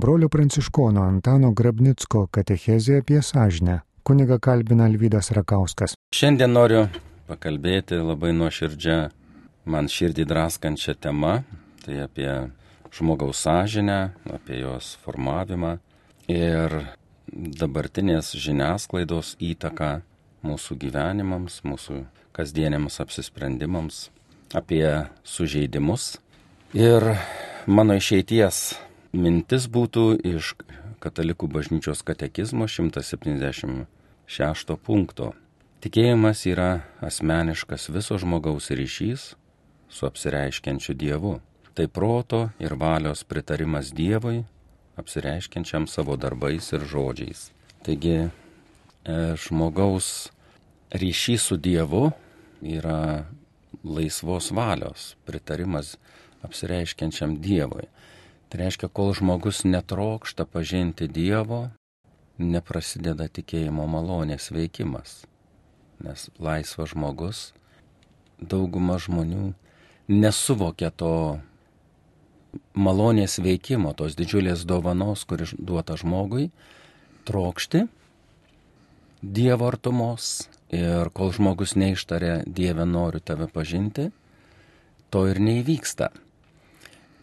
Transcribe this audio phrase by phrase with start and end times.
[0.00, 3.78] Brolio Pranciškono Antano Grabnicko katechezė apie sąžinę.
[4.04, 5.94] Kuniga kalbina Alvydas Rakauskas.
[6.12, 6.82] Šiandien noriu
[7.30, 8.98] pakalbėti labai nuoširdžią,
[9.64, 11.32] man širdį draskančią temą.
[11.86, 12.28] Tai apie
[12.92, 13.98] žmogaus sąžinę,
[14.36, 15.76] apie jos formavimą
[16.28, 16.76] ir
[17.32, 19.90] dabartinės žiniasklaidos įtaką
[20.46, 22.02] mūsų gyvenimams, mūsų
[22.36, 24.08] kasdieniams apsisprendimams,
[24.52, 26.16] apie sužeidimus.
[26.76, 27.14] Ir
[27.66, 28.76] mano išeities
[29.12, 30.54] mintis būtų iš
[30.96, 33.86] Katalikų bažnyčios katekizmo 176
[34.80, 35.34] punkto.
[35.84, 39.36] Tikėjimas yra asmeniškas viso žmogaus ryšys
[39.92, 41.40] su apsireiškiančiu Dievu.
[41.76, 44.48] Tai proto ir valios pritarimas Dievui,
[44.96, 47.52] apsireiškiančiam savo darbais ir žodžiais.
[47.84, 48.28] Taigi e,
[49.36, 50.32] žmogaus
[50.96, 52.08] ryšys su Dievu
[52.64, 53.28] yra
[53.84, 56.00] laisvos valios pritarimas
[56.42, 57.84] apsireiškiančiam Dievui.
[58.56, 61.58] Tai reiškia, kol žmogus netrokšta pažinti Dievo,
[62.40, 65.26] neprasideda tikėjimo malonės veikimas.
[66.00, 67.42] Nes laisvas žmogus,
[68.40, 69.50] dauguma žmonių
[70.08, 71.12] nesuvokia to
[72.72, 76.48] malonės veikimo, tos didžiulės dovanos, kuri duota žmogui,
[77.28, 77.84] trokšti
[79.20, 84.14] Dievo artumos ir kol žmogus neištarė Dieve noriu tave pažinti,
[85.12, 86.14] to ir neįvyksta.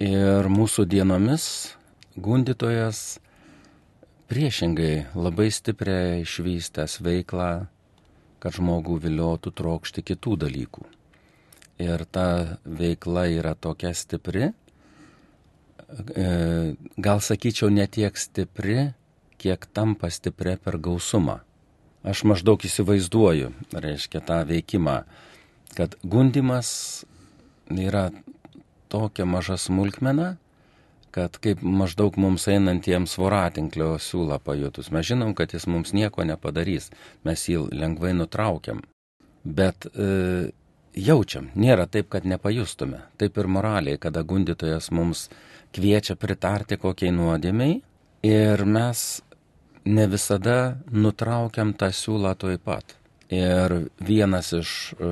[0.03, 1.43] Ir mūsų dienomis
[2.19, 3.21] gundytojas
[4.27, 7.69] priešingai labai stipriai išvystęs veiklą,
[8.43, 10.83] kad žmogų viliotų trokšti kitų dalykų.
[11.85, 16.27] Ir ta veikla yra tokia stipri, e,
[16.97, 18.91] gal sakyčiau, ne tiek stipri,
[19.39, 21.39] kiek tampa stipri per gausumą.
[22.03, 24.99] Aš maždaug įsivaizduoju, reiškia, tą veikimą,
[25.79, 27.05] kad gundimas
[27.71, 28.09] yra
[28.93, 30.35] tokia maža smulkmena,
[31.13, 34.89] kad kaip maždaug mums einantiems voratinklio siūlą pajutus.
[34.93, 36.89] Mes žinom, kad jis mums nieko nepadarys,
[37.25, 38.81] mes jį lengvai nutraukiam.
[39.43, 40.07] Bet e,
[40.97, 43.03] jaučiam, nėra taip, kad nepajustume.
[43.21, 45.27] Taip ir moraliai, kada gundytojas mums
[45.73, 47.79] kviečia pritarti kokiai nuodėmiai
[48.25, 49.21] ir mes
[49.85, 50.57] ne visada
[50.89, 52.97] nutraukiam tą siūlą toj pat.
[53.33, 55.11] Ir vienas iš e,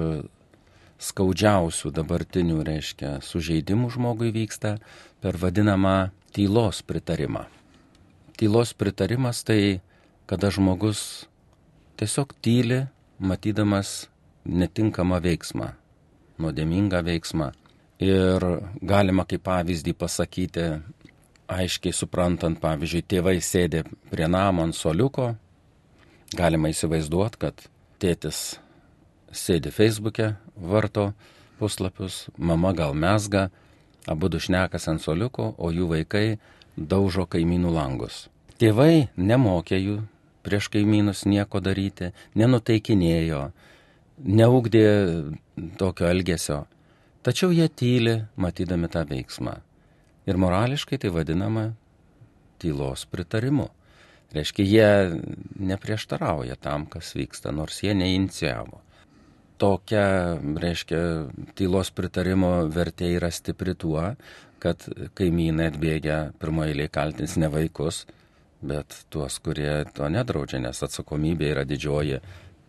[1.02, 4.76] skaudžiausių dabartinių, reiškia, sužeidimų žmogui vyksta
[5.22, 7.48] per vadinamą tylos pritarimą.
[8.38, 9.82] Tylos pritarimas tai,
[10.30, 11.28] kada žmogus
[12.00, 12.86] tiesiog tyli,
[13.20, 14.08] matydamas
[14.46, 15.74] netinkamą veiksmą,
[16.42, 17.52] nuodėmingą veiksmą.
[18.02, 18.42] Ir
[18.82, 20.66] galima kaip pavyzdį pasakyti,
[21.52, 25.34] aiškiai suprantant, pavyzdžiui, tėvai sėdė prie namo ant soliuko,
[26.38, 27.66] galima įsivaizduoti, kad
[28.02, 28.42] tėtis
[29.32, 31.12] sėdi Facebook'e, varto
[31.60, 33.50] puslapius, mama gal mesga,
[34.08, 36.26] abu dušnekas ant soliuko, o jų vaikai
[36.78, 38.28] daužo kaimynų langus.
[38.62, 39.98] Tėvai nemokė jų
[40.46, 43.44] prieš kaimynus nieko daryti, nenuteikinėjo,
[44.26, 44.86] neugdė
[45.78, 46.64] tokio elgesio,
[47.26, 49.60] tačiau jie tyli, matydami tą veiksmą.
[50.30, 51.72] Ir morališkai tai vadinama
[52.62, 53.70] tylos pritarimu.
[54.32, 54.90] Reiškia, jie
[55.60, 58.80] neprieštarauja tam, kas vyksta, nors jie neinicijavo
[59.62, 60.06] tokia,
[60.64, 61.02] reiškia,
[61.58, 64.02] tylos pritarimo vertė yra stipri tuo,
[64.62, 64.86] kad
[65.18, 68.06] kaimynai atbėgia pirmoje eilėje kaltins ne vaikus,
[68.62, 72.20] bet tuos, kurie to nedraudžia, nes atsakomybė yra didžioji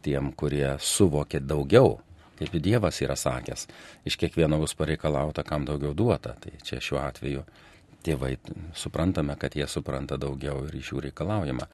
[0.05, 1.99] tiem, kurie suvokia daugiau,
[2.39, 3.67] kaip Dievas yra sakęs,
[4.09, 6.35] iš kiekvieno bus pareikalauta, kam daugiau duota.
[6.41, 7.45] Tai čia šiuo atveju
[8.03, 8.35] tėvai
[8.77, 11.69] suprantame, kad jie supranta daugiau ir iš jų reikalaujama.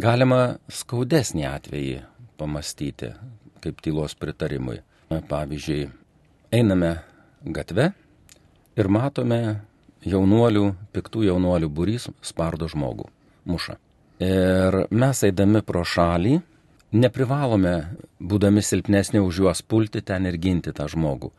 [0.00, 0.42] Galima
[0.72, 1.98] skaudesnį atvejį
[2.38, 3.12] pamastyti,
[3.64, 4.80] kaip tylos pritarimui.
[5.28, 5.88] Pavyzdžiui,
[6.54, 6.94] einame
[7.44, 7.90] gatve
[8.76, 9.40] ir matome
[10.04, 10.64] jaunuolių,
[10.94, 13.06] piktų jaunuolių būrys spardo žmogų,
[13.48, 13.78] muša.
[14.24, 16.38] Ir mes eidami pro šalį,
[16.94, 17.74] neprivalome,
[18.20, 21.32] būdami silpnesni už juos, pulti ten ir ginti tą žmogų.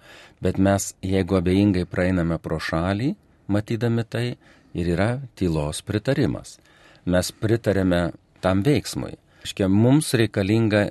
[0.44, 3.14] Bet mes, jeigu abejingai praeiname pro šalį,
[3.48, 4.28] matydami tai,
[4.76, 5.10] ir yra
[5.40, 6.58] tylos pritarimas.
[7.06, 8.12] Mes pritarėme
[8.44, 9.16] tam veiksmui.
[9.46, 10.88] Iškia, mums reikalinga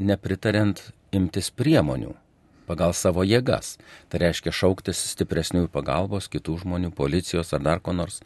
[0.00, 0.80] nepritariant
[1.12, 2.14] imtis priemonių
[2.66, 3.76] pagal savo jėgas.
[4.08, 8.22] Tai reiškia šauktis stipresnių pagalbos, kitų žmonių, policijos ar dar ko nors.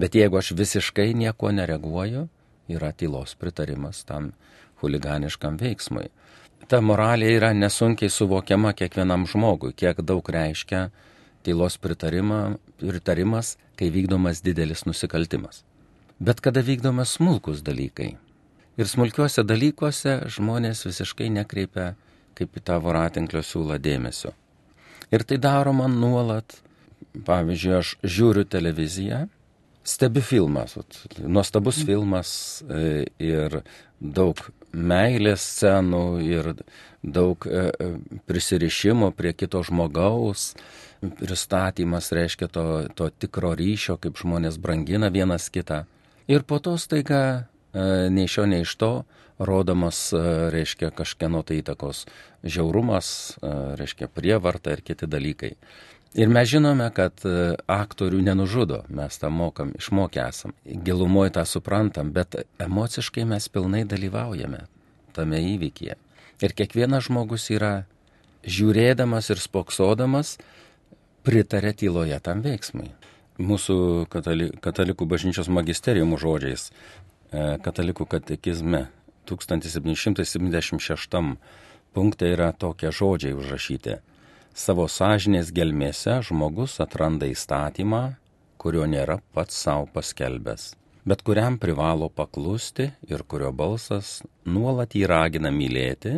[0.00, 2.28] Bet jeigu aš visiškai nieko nereaguoju,
[2.70, 4.32] yra tylos pritarimas tam
[4.80, 6.08] huliganiškam veiksmui.
[6.70, 10.90] Ta moralė yra nesunkiai suvokiama kiekvienam žmogui, kiek daug reiškia
[11.44, 15.64] tylos pritarimas, kai vykdomas didelis nusikaltimas.
[16.20, 18.14] Bet kada vykdomas smulkus dalykai,
[18.80, 21.92] Ir smulkiuose dalykuose žmonės visiškai nekreipia
[22.38, 24.32] kaip į tą voratinklio siūlą dėmesio.
[25.12, 26.60] Ir tai daro man nuolat.
[27.26, 29.24] Pavyzdžiui, aš žiūriu televiziją
[29.82, 30.76] stebi filmas,
[31.18, 33.60] nuostabus filmas e, ir
[34.00, 34.38] daug
[34.70, 36.52] meilės scenų ir
[37.02, 37.88] daug e, e,
[38.28, 40.52] prisirišimo prie kito žmogaus,
[41.00, 45.84] pristatymas reiškia to, to tikro ryšio, kaip žmonės brangina vienas kitą.
[46.30, 48.92] Ir po to staiga nei šio, nei iš to
[49.40, 50.10] rodomas,
[50.52, 52.04] reiškia, kažkieno tai įtakos
[52.44, 53.38] žiaurumas,
[53.80, 55.54] reiškia, prievarta ir kiti dalykai.
[56.14, 62.10] Ir mes žinome, kad e, aktorių nenužudo, mes tą mokam, išmokę esam, gilumoje tą suprantam,
[62.10, 64.64] bet emociškai mes pilnai dalyvaujame
[65.14, 65.94] tame įvykyje.
[66.42, 67.84] Ir kiekvienas žmogus yra
[68.42, 70.34] žiūrėdamas ir spoksodamas
[71.22, 72.90] pritarė tyloje tam veiksmui.
[73.38, 76.74] Mūsų katalikų bažnyčios magisteriumų žodžiais, e,
[77.30, 78.88] katalikų katekizme
[79.30, 81.36] 1776
[81.94, 83.94] punkte yra tokie žodžiai užrašyti
[84.54, 88.16] Savo sąžinės gelmėse žmogus atranda įstatymą,
[88.58, 90.74] kurio nėra pats savo paskelbęs,
[91.06, 96.16] bet kuriam privalo paklusti ir kurio balsas nuolat jį ragina mylėti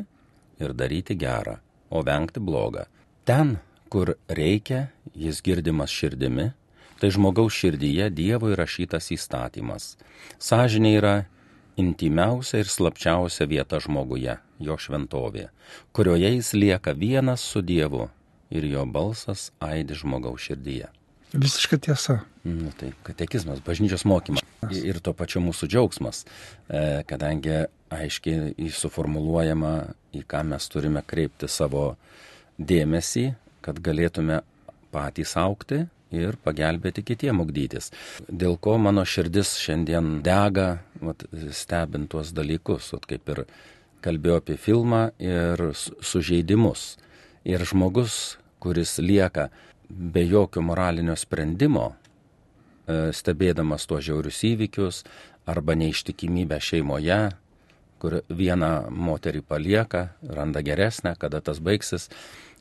[0.64, 1.59] ir daryti gerą,
[1.93, 2.87] o vengti blogą.
[3.29, 3.59] Ten,
[3.93, 6.50] kur reikia, jis girdimas širdimi,
[7.02, 9.96] tai žmogaus širdyje Dievo įrašytas įstatymas.
[10.38, 11.14] Sąžinė yra
[11.81, 15.49] intimiausia ir slapčiausia vieta žmoguje, jo šventovė,
[15.90, 18.06] kurioje jis lieka vienas su Dievu
[18.54, 20.93] ir jo balsas aidi žmogaus širdyje.
[21.32, 22.20] Visiška tiesa.
[22.44, 26.22] Nu, taip, katekizmas, bažnyčios mokymas ir to pačiu mūsų džiaugsmas,
[26.69, 29.72] e, kadangi aiškiai suformuluojama,
[30.14, 31.96] į ką mes turime kreipti savo
[32.62, 33.32] dėmesį,
[33.64, 34.43] kad galėtume
[34.94, 37.91] patys aukti ir pagelbėti kitiem ugdytis.
[38.29, 41.25] Dėl ko mano širdis šiandien dega, vat,
[41.56, 43.44] stebint tuos dalykus, vat, kaip ir
[44.03, 46.97] kalbėjau apie filmą ir sužeidimus.
[47.43, 49.49] Ir žmogus kuris lieka
[49.88, 51.93] be jokio moralinio sprendimo,
[52.87, 55.03] e, stebėdamas tuos žiaurius įvykius
[55.50, 57.20] arba neištikimybę šeimoje,
[58.03, 58.73] kur vieną
[59.09, 60.05] moterį palieka,
[60.38, 62.09] randa geresnę, kada tas baigsis.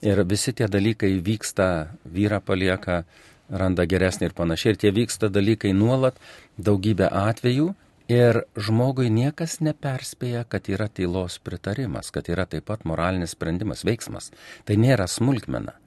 [0.02, 1.68] Ir visi tie dalykai vyksta,
[2.06, 3.04] vyra palieka,
[3.52, 4.74] randa geresnį ir panašiai.
[4.74, 6.18] Ir tie vyksta dalykai nuolat,
[6.58, 7.72] daugybė atvejų.
[8.12, 14.34] Ir žmogui niekas neperspėja, kad yra tylos pritarimas, kad yra taip pat moralinis sprendimas, veiksmas.
[14.68, 15.78] Tai nėra smulkmena.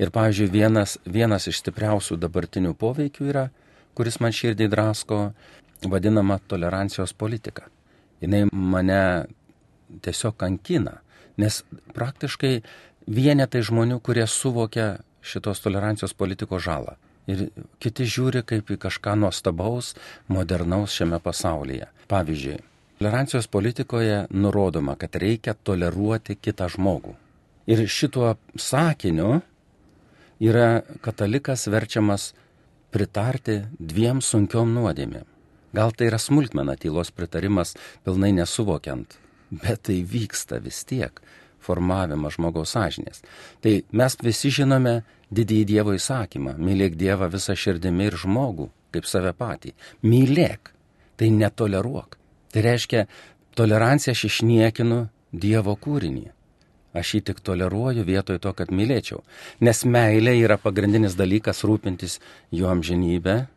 [0.00, 3.44] Ir, pavyzdžiui, vienas, vienas iš stipriausių dabartinių poveikių yra,
[3.98, 5.18] kuris man širdį drasko,
[5.90, 7.68] vadinama tolerancijos politika.
[8.22, 9.26] Jis mane
[10.00, 11.00] tiesiog kankina,
[11.36, 11.60] nes
[11.92, 12.54] praktiškai
[13.10, 16.96] vienetai žmonių, kurie suvokia šitos tolerancijos politikos žalą.
[17.30, 17.48] Ir
[17.80, 19.94] kiti žiūri kaip į kažką nuostabaus,
[20.28, 21.88] modernaus šiame pasaulyje.
[22.10, 22.58] Pavyzdžiui,
[23.00, 27.14] tolerancijos politikoje nurodoma, kad reikia toleruoti kitą žmogų.
[27.70, 29.38] Ir šituo sakiniu
[30.44, 32.34] yra katalikas verčiamas
[32.92, 35.24] pritarti dviem sunkiom nuodėmėm.
[35.74, 37.72] Gal tai yra smulkmena tylos pritarimas
[38.04, 39.16] pilnai nesuvokiant,
[39.50, 41.18] bet tai vyksta vis tiek
[41.64, 43.24] formavimas žmogaus sąžinės.
[43.64, 45.00] Tai mes visi žinome
[45.34, 49.72] didįjį Dievo įsakymą- mylėk Dievą visą širdimi ir žmogų, kaip save patį.
[50.02, 50.72] Mylėk,
[51.16, 52.16] tai netoleruok.
[52.52, 53.06] Tai reiškia,
[53.56, 56.30] toleranciją aš išniekinu Dievo kūrinį
[56.94, 59.22] aš jį tik toleruoju vietoj to, kad mylėčiau.
[59.60, 62.20] Nes meilė yra pagrindinis dalykas rūpintis
[62.54, 63.48] jo amžinybę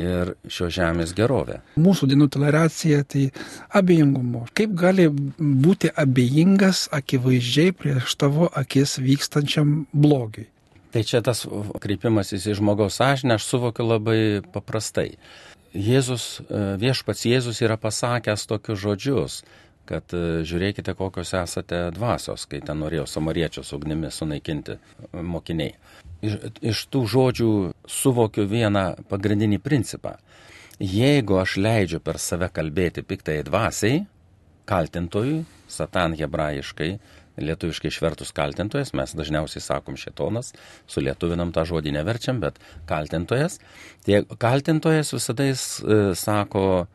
[0.00, 1.60] ir šio žemės gerovę.
[1.80, 3.28] Mūsų dienų toleracija tai
[3.76, 4.46] abejingumo.
[4.56, 10.48] Kaip gali būti abejingas akivaizdžiai prieš tavo akis vykstančiam blogiui?
[10.94, 11.44] Tai čia tas
[11.82, 14.18] kreipimasis į žmogaus sąžinę aš suvokiu labai
[14.54, 15.16] paprastai.
[15.76, 16.40] Jėzus,
[16.80, 19.42] viešpats Jėzus yra pasakęs tokius žodžius
[19.86, 24.80] kad e, žiūrėkite, kokios esate dvasios, kai ten norėjo samariečius ugnimi sunaikinti e,
[25.22, 25.76] mokiniai.
[26.24, 27.50] Iš, iš tų žodžių
[27.90, 30.16] suvokiu vieną pagrindinį principą.
[30.80, 34.02] Jeigu aš leidžiu per save kalbėti piktai dvasiai,
[34.68, 36.90] kaltintojui, satan hebrajiškai,
[37.40, 40.52] lietuviškai išvertus kaltintojas, mes dažniausiai sakom šetonas,
[40.88, 43.58] sulietuvinam tą žodį neverčiam, bet kaltintojas.
[44.06, 46.86] Tie kaltintojas visada jis e, sako,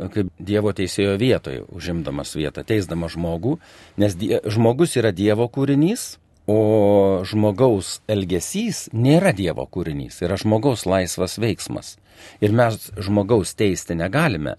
[0.00, 3.58] kaip Dievo teisėjo vietoje, užimdamas vietą, teisdamas žmogų,
[4.00, 6.14] nes die, žmogus yra Dievo kūrinys,
[6.48, 11.96] o žmogaus elgesys nėra Dievo kūrinys, yra žmogaus laisvas veiksmas.
[12.44, 14.56] Ir mes žmogaus teisti negalime,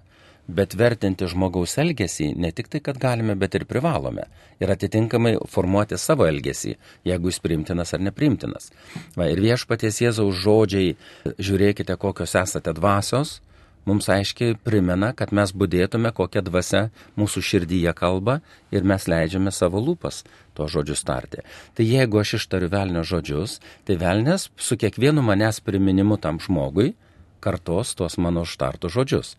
[0.51, 4.25] bet vertinti žmogaus elgesį ne tik tai, kad galime, bet ir privalome.
[4.61, 6.75] Ir atitinkamai formuoti savo elgesį,
[7.07, 8.71] jeigu jis primtinas ar neprimtinas.
[9.17, 10.95] Va, ir viešpaties Jėzaus žodžiai,
[11.37, 13.39] žiūrėkite, kokios esate dvasios,
[13.85, 16.81] mums aiškiai primena, kad mes būdėtume, kokią dvasę
[17.19, 18.39] mūsų širdyje kalba
[18.73, 20.21] ir mes leidžiame savo lūpas
[20.57, 21.45] tuo žodžius tarti.
[21.77, 26.93] Tai jeigu aš ištariu velnio žodžius, tai velnės su kiekvienu manęs priminimu tam žmogui
[27.41, 29.35] kartos tuos mano užtartus žodžius.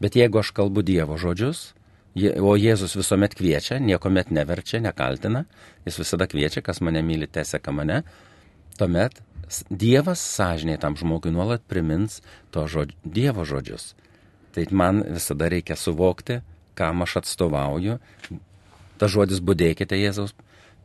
[0.00, 1.72] Bet jeigu aš kalbu Dievo žodžius,
[2.16, 5.44] o Jėzus visuomet kviečia, niekuomet neverčia, nekaltina,
[5.86, 8.02] jis visada kviečia, kas mane myli, teseka mane,
[8.78, 9.20] tuomet
[9.70, 12.20] Dievas sąžiniai tam žmogui nuolat primins
[12.54, 12.94] to žodž...
[13.04, 13.94] Dievo žodžius.
[14.54, 16.40] Tai man visada reikia suvokti,
[16.74, 17.98] kam aš atstovauju.
[18.98, 20.34] Ta žodis būdėkite Jėzaus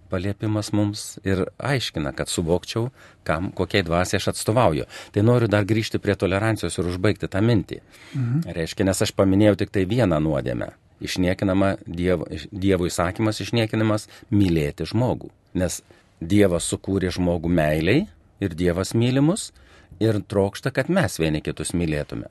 [0.10, 2.90] paliepimas mums ir aiškina, kad suvokčiau,
[3.28, 4.86] kam, kokiai dvasiai aš atstovauju.
[5.12, 7.82] Tai noriu dar grįžti prie tolerancijos ir užbaigti tą mintį.
[8.14, 8.46] Mhm.
[8.58, 10.72] Reiškia, nes aš paminėjau tik tai vieną nuodėmę.
[11.06, 15.30] Išniekinama dievo, dievo įsakymas, išniekinamas mylėti žmogų.
[15.60, 15.82] Nes
[16.24, 18.06] Dievas sukūrė žmogų meiliai
[18.40, 19.52] ir Dievas mylimus
[20.00, 22.30] ir trokšta, kad mes vieni kitus mylėtume.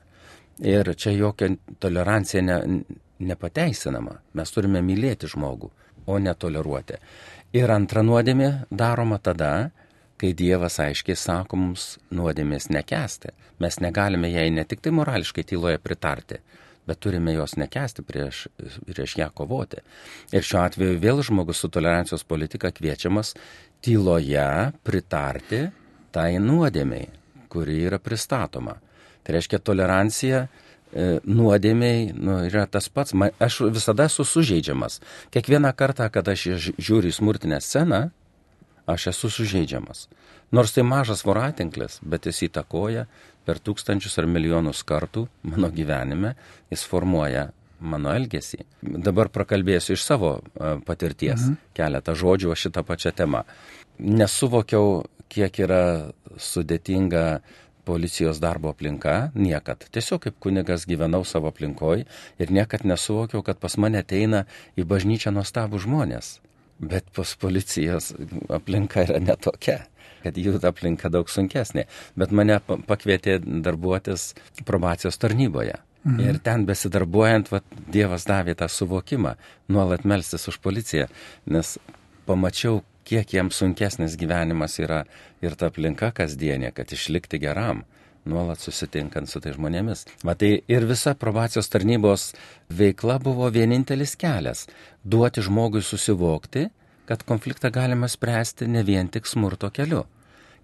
[0.63, 1.49] Ir čia jokia
[1.83, 2.59] tolerancija ne,
[3.19, 4.19] nepateisinama.
[4.37, 5.71] Mes turime mylėti žmogų,
[6.05, 6.99] o netoleruoti.
[7.55, 9.71] Ir antra nuodėmė daroma tada,
[10.19, 13.33] kai Dievas aiškiai sako mums nuodėmės nekesti.
[13.59, 16.39] Mes negalime jai ne tik tai morališkai tyloje pritarti,
[16.87, 18.45] bet turime jos nekesti prieš,
[18.87, 19.81] prieš ją kovoti.
[20.31, 23.33] Ir šiuo atveju vėl žmogus su tolerancijos politika kviečiamas
[23.83, 25.65] tyloje pritarti
[26.15, 27.09] tai nuodėmiai,
[27.51, 28.77] kuri yra pristatoma.
[29.25, 30.45] Tai reiškia, tolerancija
[30.95, 33.11] E, nuodėmiai nu, yra tas pats.
[33.17, 35.01] Man, aš visada esu sužeidžiamas.
[35.33, 38.05] Kiekvieną kartą, kada aš žiūriu į smurtinę sceną,
[38.87, 40.05] aš esu sužeidžiamas.
[40.55, 43.09] Nors tai mažas voratinklis, bet jis įtakoja
[43.45, 46.35] per tūkstančius ar milijonus kartų mano gyvenime,
[46.71, 47.49] jis formuoja
[47.83, 48.61] mano elgesį.
[48.81, 51.59] Dabar prakalbėsiu iš savo e, patirties mhm.
[51.75, 53.43] keletą žodžių šitą pačią temą.
[53.99, 55.83] Nesuvokiau, kiek yra
[56.37, 57.25] sudėtinga
[57.85, 59.85] policijos darbo aplinka, niekad.
[59.93, 62.05] Tiesiog kaip kunigas gyvenau savo aplinkoj
[62.41, 64.45] ir niekad nesuvokiau, kad pas mane ateina
[64.77, 66.39] į bažnyčią nuostabų žmonės.
[66.81, 68.11] Bet pas policijos
[68.51, 69.83] aplinka yra netokia
[70.25, 71.85] kad jų aplinka daug sunkesnė.
[72.17, 74.31] Bet mane pakvietė darbuotis
[74.65, 75.77] probacijos tarnyboje.
[76.05, 76.19] Mhm.
[76.21, 77.61] Ir ten besidarbuojant, va,
[77.93, 79.35] Dievas davė tą suvokimą,
[79.73, 81.07] nuolat melstis už policiją,
[81.49, 81.77] nes
[82.29, 85.03] pamačiau, kiek jiems sunkesnis gyvenimas yra
[85.45, 87.83] ir ta aplinka kasdienė, kad išlikti geram,
[88.25, 90.05] nuolat susitinkant su tai žmonėmis.
[90.25, 92.31] Matai, ir visa probacijos tarnybos
[92.69, 94.65] veikla buvo vienintelis kelias-
[95.11, 96.69] duoti žmogui susivokti,
[97.05, 100.05] kad konfliktą galima spręsti ne vien tik smurto keliu.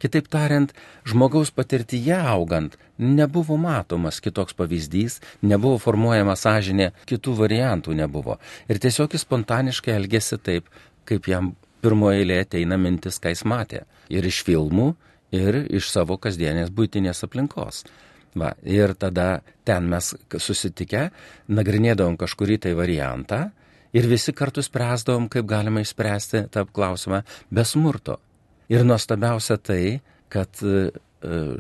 [0.02, 0.74] Kitaip tariant,
[1.06, 8.40] žmogaus patirtyje augant nebuvo matomas kitoks pavyzdys, nebuvo formuojama sąžinė, kitų variantų nebuvo.
[8.68, 10.66] Ir tiesiog jis spontaniškai elgėsi taip,
[11.06, 13.84] kaip jam pirmoje eilėje ateina mintis, ką jis matė.
[14.14, 14.92] Ir iš filmų,
[15.36, 17.84] ir iš savo kasdienės būtinės aplinkos.
[18.38, 21.10] Va, ir tada ten mes susitikę,
[21.52, 23.42] nagrinėdavom kažkurį tai variantą
[23.92, 28.22] ir visi kartu spręsdavom, kaip galima išspręsti tą klausimą be smurto.
[28.72, 30.00] Ir nuostabiausia tai,
[30.32, 30.94] kad e,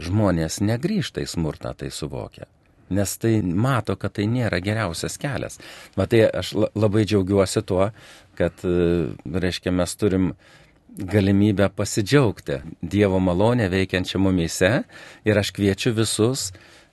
[0.07, 2.47] žmonės negrįžta į smurtą, tai suvokia
[2.91, 5.59] nes tai mato, kad tai nėra geriausias kelias.
[5.99, 7.91] Matai, aš labai džiaugiuosi tuo,
[8.39, 9.11] kad, e,
[9.45, 10.33] reiškia, mes turim
[10.91, 14.71] galimybę pasidžiaugti Dievo malonę veikiančią mumise
[15.23, 16.51] ir aš kviečiu visus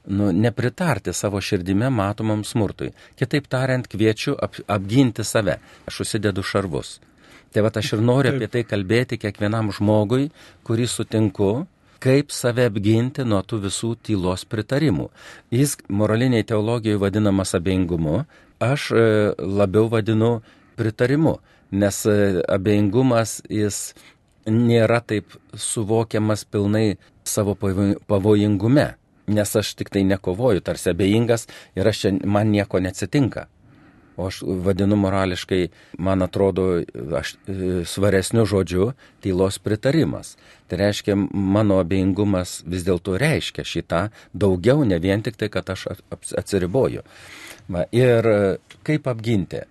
[0.09, 2.93] nu, nepritarti savo širdime matomam smurtui.
[3.19, 5.59] Kitaip tariant, kviečiu ap, apginti save.
[5.91, 6.99] Aš užsidedu šarvus.
[7.53, 10.29] Tai va aš ir noriu apie tai kalbėti kiekvienam žmogui,
[10.69, 11.67] kurį sutinku,
[12.03, 15.09] kaip save apginti nuo tų visų tylos pritarimų.
[15.55, 18.23] Jis moraliniai teologijoje vadinamas abejingumu,
[18.63, 19.03] aš e,
[19.39, 20.39] labiau vadinu
[20.79, 21.39] pritarimu,
[21.71, 22.17] nes e,
[22.49, 23.93] abejingumas jis
[24.49, 26.97] nėra taip suvokiamas pilnai
[27.29, 28.89] savo pavojingume,
[29.29, 33.49] nes aš tik tai nekovoju, tarsi abejingas ir aš čia man nieko neatsitinka
[34.19, 35.69] o aš vadinu morališkai,
[36.03, 36.67] man atrodo,
[37.17, 38.91] aš e, svaresniu žodžiu
[39.23, 40.35] tylos pritarimas.
[40.67, 44.01] Tai reiškia, mano abejingumas vis dėlto reiškia šitą
[44.35, 47.07] daugiau, ne vien tik tai, kad aš atsiriboju.
[47.71, 48.39] Va, ir e,
[48.83, 49.63] kaip apginti?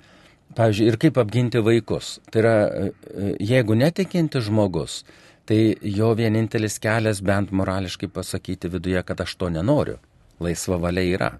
[0.58, 2.18] Pavyzdžiui, ir kaip apginti vaikus.
[2.32, 5.02] Tai yra, e, jeigu netikinti žmogus,
[5.48, 10.00] tai jo vienintelis kelias bent morališkai pasakyti viduje, kad aš to nenoriu.
[10.40, 11.32] Laisva valia yra.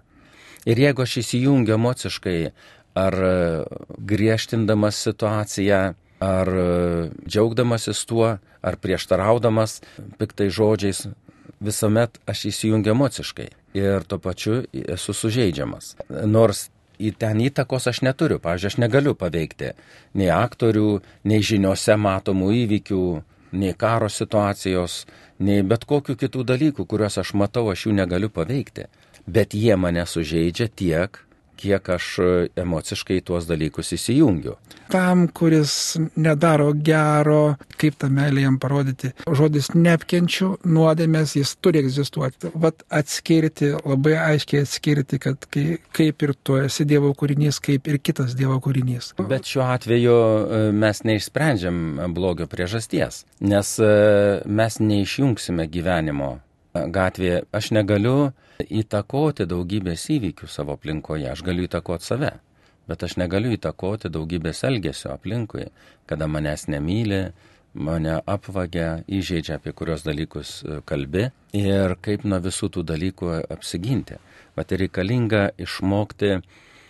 [0.68, 2.50] Ir jeigu aš įsijungiu emociškai
[2.98, 3.32] ar e,
[4.10, 5.82] griežtindamas situaciją,
[6.24, 6.66] ar e,
[7.26, 9.78] džiaugdamasis tuo, ar prieštaraudamas
[10.18, 11.06] piktai žodžiais,
[11.60, 15.94] visuomet aš įsijungiu emociškai ir tuo pačiu esu sužeidžiamas.
[16.26, 19.72] Nors į ten įtakos aš neturiu, pavyzdžiui, aš negaliu paveikti
[20.18, 21.00] nei aktorių,
[21.30, 23.02] nei žiniuose matomų įvykių,
[23.58, 25.04] nei karo situacijos,
[25.38, 28.88] nei bet kokių kitų dalykų, kuriuos aš matau, aš jų negaliu paveikti.
[29.28, 31.18] Bet jie mane sužeidžia tiek,
[31.58, 32.08] kiek aš
[32.58, 34.56] emociškai tuos dalykus įsijungiu.
[34.88, 39.10] Tam, kuris nedaro gero, kaip tą meilę jam parodyti.
[39.26, 42.52] Žodis neapkenčiu nuodėmės, jis turi egzistuoti.
[42.56, 48.00] Vat atskirti, labai aiškiai atskirti, kad kai, kaip ir tu esi Dievo kūrinys, kaip ir
[48.00, 49.12] kitas Dievo kūrinys.
[49.28, 51.84] Bet šiuo atveju e, mes neišsprendžiam
[52.16, 53.94] blogio priežasties, nes e,
[54.48, 56.38] mes neišjungsime gyvenimo
[56.72, 57.42] gatvėje.
[57.52, 58.30] Aš negaliu
[58.64, 62.32] įtakoti daugybės įvykių savo aplinkoje, aš galiu įtakoti save,
[62.90, 65.68] bet aš negaliu įtakoti daugybės elgesio aplinkui,
[66.10, 67.28] kada manęs nemyli,
[67.78, 74.18] mane apvagia, įžeidžia, apie kurios dalykus e, kalbi ir kaip nuo visų tų dalykų apsiginti.
[74.56, 76.38] Bet reikalinga išmokti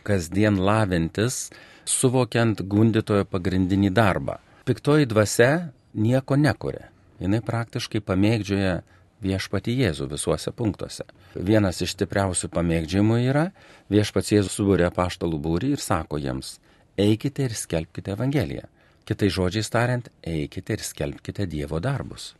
[0.08, 1.48] kasdien lavintis,
[1.84, 4.38] suvokiant gundytojo pagrindinį darbą.
[4.68, 6.88] Piktoji dvasia nieko nekuria.
[7.18, 8.78] Jis praktiškai pamėgdžioja
[9.24, 11.06] viešpati Jėzų visuose punktuose.
[11.34, 13.48] Vienas iš stipriausių pamėgdžiamų yra
[13.92, 16.58] viešpats Jėzus subūrė paštalų būrį ir sako jiems,
[16.98, 18.68] eikite ir skelbkite Evangeliją.
[19.08, 22.34] Kitai žodžiai tariant, eikite ir skelbkite Dievo darbus.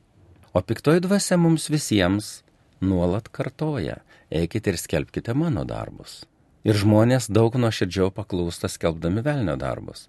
[0.52, 2.42] O piktoji dvasia mums visiems
[2.80, 6.23] nuolat kartoja, eikite ir skelbkite mano darbus.
[6.68, 10.08] Ir žmonės daug nuoširdžiau paklūsta skelbdami velnio darbus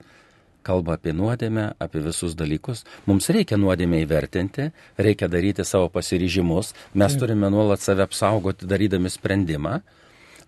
[0.70, 2.86] kalba apie nuodėmę, apie visus dalykus.
[3.10, 4.70] Mums reikia nuodėmę įvertinti,
[5.02, 7.24] reikia daryti savo pasiryžimus, mes Taip.
[7.26, 9.80] turime nuolat save apsaugoti darydami sprendimą,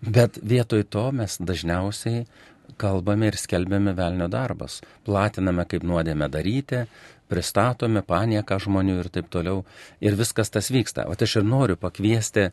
[0.02, 2.26] bet vietoj to mes dažniausiai
[2.82, 4.80] kalbame ir skelbėme velnio darbas.
[5.06, 6.86] Platiname, kaip nuodėmę daryti,
[7.32, 9.64] pristatome panieką žmonių ir taip toliau.
[10.04, 11.08] Ir viskas tas vyksta.
[11.08, 12.50] O aš ir noriu pakviesti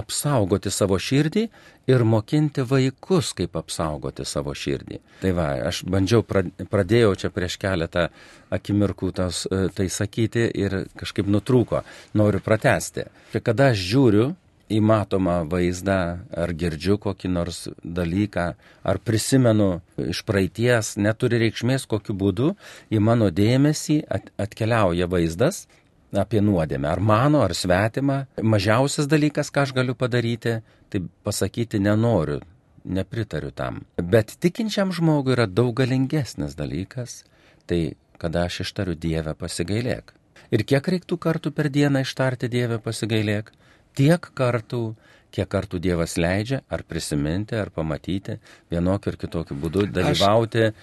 [0.00, 1.46] apsaugoti savo širdį
[1.90, 5.00] ir mokinti vaikus, kaip apsaugoti savo širdį.
[5.22, 8.08] Tai va, aš bandžiau, pradėjau čia prieš keletą
[8.54, 11.84] akimirkų tas, e, tai sakyti ir kažkaip nutrūko.
[12.18, 13.08] Noriu pratesti.
[13.34, 14.30] Ir kada aš žiūriu
[14.70, 15.98] į matomą vaizdą,
[16.30, 18.46] ar girdžiu kokį nors dalyką,
[18.86, 22.52] ar prisimenu iš praeities, neturi reikšmės kokiu būdu,
[22.94, 24.00] į mano dėmesį
[24.38, 25.64] atkeliauja vaizdas
[26.12, 28.24] apie nuodėmę, ar mano, ar svetimą.
[28.42, 30.58] Mažiausias dalykas, ką aš galiu padaryti,
[30.90, 32.40] tai pasakyti nenoriu,
[32.84, 33.84] nepritariu tam.
[33.96, 37.22] Bet tikinčiam žmogui yra daug galingesnis dalykas,
[37.70, 40.14] tai kada aš ištariu Dievę pasigailėk.
[40.50, 43.52] Ir kiek reiktų kartų per dieną ištarti Dievę pasigailėk?
[43.94, 44.96] Tiek kartų,
[45.32, 48.38] kiek kartų Dievas leidžia, ar prisiminti, ar pamatyti,
[48.72, 50.80] vienokiu ir kitokiu būdu dalyvauti aš...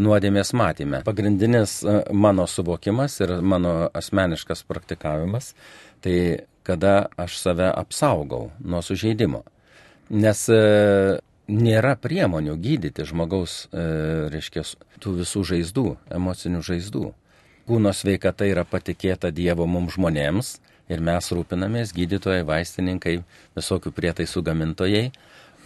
[0.00, 1.02] nuodėmės matymę.
[1.06, 5.52] Pagrindinis e, mano suvokimas ir mano asmeniškas praktikavimas,
[6.04, 6.18] tai
[6.68, 9.42] kada aš save apsaugau nuo sužeidimo.
[10.08, 10.60] Nes e,
[11.48, 13.84] nėra priemonių gydyti žmogaus, e,
[14.32, 14.64] reiškia,
[15.00, 17.06] tų visų žaizdų, emocinių žaizdų.
[17.68, 20.56] Kūno sveikata yra patikėta Dievo mums žmonėms,
[20.88, 23.18] ir mes rūpinamės, gydytojai, vaistininkai,
[23.58, 25.08] visokių prietaisų gamintojai.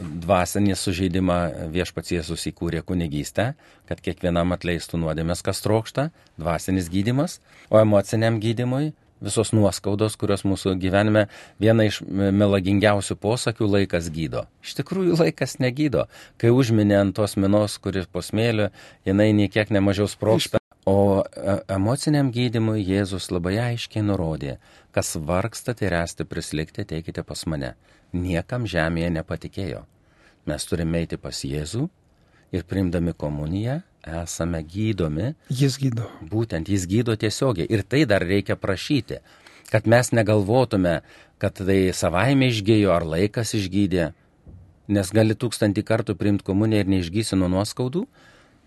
[0.03, 1.39] Dvasinį sužeidimą
[1.71, 3.53] viešpats Jėzus įkūrė kunigystę,
[3.87, 6.09] kad kiekvienam atleistų nuodėmės, kas trokšta,
[6.41, 7.39] dvasinis gydimas,
[7.71, 11.27] o emociniam gydimui visos nuoskaudos, kurios mūsų gyvenime
[11.63, 14.47] viena iš melagingiausių posakių laikas gydo.
[14.65, 16.09] Iš tikrųjų laikas negydo.
[16.43, 18.73] Kai užminė ant tos minos, kuris po smėlio,
[19.07, 20.62] jinai niekiek nemažiau sproksta.
[20.87, 24.57] O e, emociniam gydimui Jėzus labai aiškiai nurodė,
[24.91, 27.75] kas vargstate ir esate prislikti, teikite pas mane.
[28.13, 29.85] Niekam žemėje nepatikėjo.
[30.51, 31.87] Mes turime eiti pas Jėzų
[32.53, 35.33] ir priimdami komuniją esame gydomi.
[35.49, 36.09] Jis gydo.
[36.31, 37.69] Būtent jis gydo tiesiogiai.
[37.71, 39.21] Ir tai dar reikia prašyti,
[39.71, 41.01] kad mes negalvotume,
[41.39, 44.11] kad tai savaime išgėjo ar laikas išgydė,
[44.93, 48.05] nes gali tūkstantį kartų priimti komuniją ir neišgysi nuo nuoskaudų,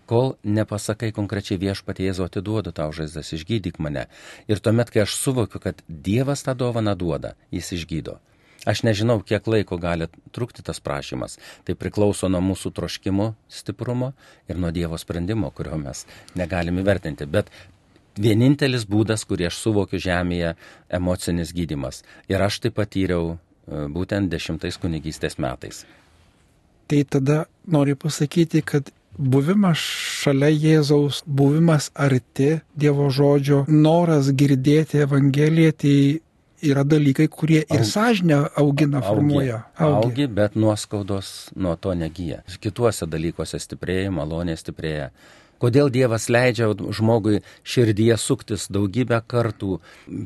[0.06, 4.06] kol nepasakai konkrečiai viešpatie Jėzu atiduodu tau žaizdas, išgydyk mane.
[4.48, 8.18] Ir tuomet, kai aš suvokiu, kad Dievas tą dovaną duoda, jis išgydo.
[8.66, 11.36] Aš nežinau, kiek laiko gali trukti tas prašymas.
[11.62, 14.10] Tai priklauso nuo mūsų troškimo stiprumo
[14.50, 16.02] ir nuo Dievo sprendimo, kurio mes
[16.34, 17.28] negalime vertinti.
[17.30, 17.52] Bet
[18.18, 20.56] vienintelis būdas, kurį aš suvokiu žemėje,
[20.98, 22.02] emocinis gydimas.
[22.32, 25.84] Ir aš tai patyriau e, būtent dešimtais kunigystės metais.
[26.90, 29.80] Tai tada noriu pasakyti, kad buvimas
[30.22, 35.96] šalia Jėzaus, buvimas arti Dievo žodžio, noras girdėti Evangeliją, tai
[36.66, 39.62] yra dalykai, kurie ir sąžinę augina, formuoja.
[39.76, 42.42] Augi, augi, bet nuoskaudos nuo to negyja.
[42.60, 45.10] Kituose dalykuose stiprėja, malonė stiprėja.
[45.60, 49.78] Kodėl Dievas leidžia žmogui širdyje suktis daugybę kartų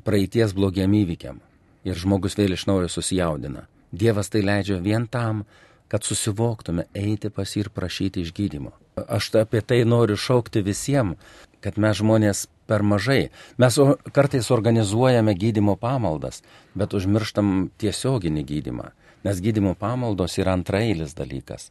[0.06, 1.38] praeities blogiam įvykiam
[1.86, 3.68] ir žmogus vėl iš naujo susijaudina.
[3.90, 5.44] Dievas tai leidžia vien tam,
[5.90, 8.72] kad susivoktume eiti pas jį ir prašyti išgydymo.
[9.08, 11.16] Aš apie tai noriu šaukti visiems,
[11.60, 13.30] kad mes žmonės per mažai.
[13.60, 13.78] Mes
[14.16, 16.42] kartais organizuojame gydimo pamaldas,
[16.74, 18.90] bet užmirštam tiesioginį gydimą,
[19.26, 21.70] nes gydimo pamaldos yra antrailis dalykas.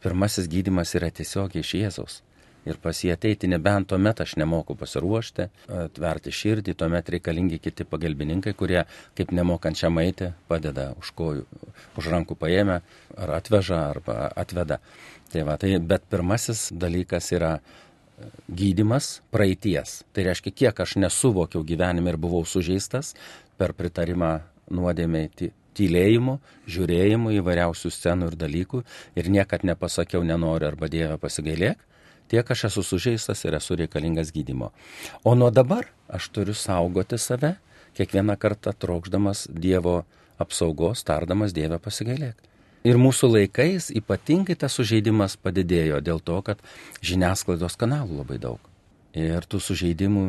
[0.00, 2.22] pirmasis gydimas yra tiesiog iš Jėzaus.
[2.68, 5.46] Ir pas jį ateiti nebent tuomet aš nemoku pasiruošti,
[5.86, 8.82] atverti širdį, tuomet reikalingi kiti pagalbininkai, kurie
[9.16, 11.46] kaip nemokančiam eiti padeda už kojų,
[11.96, 12.80] už rankų paėmę,
[13.16, 14.80] ar atveža, arba atveda.
[15.32, 17.54] Tai va, tai, bet pirmasis dalykas yra
[18.50, 20.02] gydimas praeities.
[20.12, 23.14] Tai reiškia, kiek aš nesuvokiau gyvenime ir buvau sužeistas
[23.56, 26.36] per pritarimą nuodėmėti tylėjimu,
[26.70, 28.82] žiūrėjimu įvairiausių scenų ir dalykų
[29.16, 31.78] ir niekad nepasakiau nenoriu arba Dieve pasigailėk,
[32.30, 34.70] tiek aš esu sužeistas ir esu reikalingas gydimo.
[35.24, 37.56] O nuo dabar aš turiu saugoti save,
[37.98, 40.04] kiekvieną kartą trokšdamas Dievo
[40.38, 42.38] apsaugos, tardamas Dievę pasigailėk.
[42.86, 46.62] Ir mūsų laikais ypatingai tas sužeidimas padidėjo dėl to, kad
[47.04, 48.60] žiniasklaidos kanalų labai daug.
[49.12, 50.22] Ir tų sužeidimų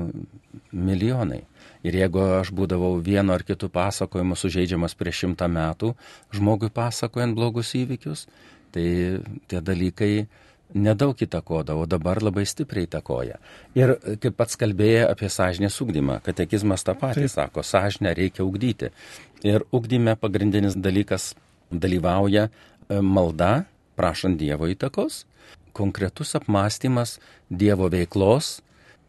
[0.74, 1.44] milijonai.
[1.86, 5.94] Ir jeigu aš būdavau vieno ar kitų pasakojimų sužeidžiamas prieš šimtą metų,
[6.34, 8.26] žmogui pasakojant blogus įvykius,
[8.74, 8.86] tai
[9.48, 10.12] tie dalykai
[10.74, 13.40] nedaug įtakodavo, dabar labai stipriai įtakoja.
[13.78, 17.34] Ir kaip pats kalbėjo apie sąžinės ugdymą, katekizmas tą patį Taip.
[17.36, 18.92] sako, sąžinę reikia ugdyti.
[19.48, 21.34] Ir ugdyme pagrindinis dalykas
[21.72, 23.66] dalyvauja e, malda,
[24.00, 25.26] prašant Dievo įtakos,
[25.74, 27.18] konkretus apmąstymas
[27.50, 28.60] Dievo veiklos,